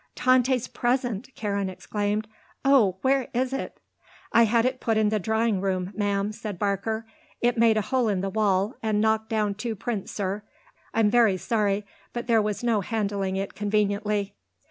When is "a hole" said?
7.77-8.09